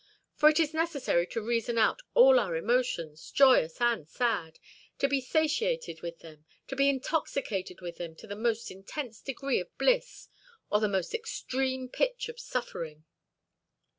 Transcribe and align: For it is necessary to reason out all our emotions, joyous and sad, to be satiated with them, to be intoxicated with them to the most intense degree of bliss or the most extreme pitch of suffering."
For 0.33 0.49
it 0.49 0.59
is 0.59 0.73
necessary 0.73 1.27
to 1.27 1.43
reason 1.43 1.77
out 1.77 2.01
all 2.15 2.39
our 2.39 2.55
emotions, 2.55 3.29
joyous 3.29 3.79
and 3.79 4.09
sad, 4.09 4.57
to 4.97 5.07
be 5.07 5.21
satiated 5.21 6.01
with 6.01 6.21
them, 6.21 6.43
to 6.69 6.75
be 6.75 6.89
intoxicated 6.89 7.81
with 7.81 7.97
them 7.97 8.15
to 8.15 8.25
the 8.25 8.35
most 8.35 8.71
intense 8.71 9.21
degree 9.21 9.59
of 9.59 9.77
bliss 9.77 10.27
or 10.71 10.79
the 10.79 10.89
most 10.89 11.13
extreme 11.13 11.87
pitch 11.87 12.29
of 12.29 12.39
suffering." 12.39 13.05